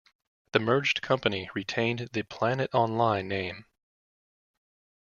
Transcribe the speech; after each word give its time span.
The 0.53 0.59
merged 0.59 1.03
company 1.03 1.47
retained 1.53 2.09
the 2.13 2.23
Planet 2.23 2.71
Online 2.73 3.27
name. 3.27 3.65